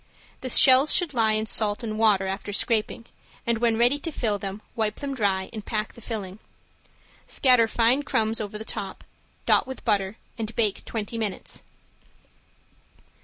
The 0.41 0.49
shells 0.49 0.91
should 0.91 1.13
lie 1.13 1.33
in 1.33 1.45
salt 1.45 1.83
and 1.83 1.95
water 1.95 2.25
after 2.25 2.51
scraping, 2.51 3.05
and 3.45 3.59
when 3.59 3.77
ready 3.77 3.99
to 3.99 4.11
fill 4.11 4.39
them 4.39 4.63
wipe 4.75 4.95
them 4.95 5.13
dry 5.13 5.47
and 5.53 5.63
pack 5.63 5.93
the 5.93 6.01
filling. 6.01 6.39
Scatter 7.27 7.67
fine 7.67 8.01
crumbs 8.01 8.41
over 8.41 8.57
the 8.57 8.65
top, 8.65 9.03
dot 9.45 9.67
with 9.67 9.85
butter 9.85 10.17
and 10.39 10.55
bake 10.55 10.83
twenty 10.85 11.19
minutes. 11.19 11.61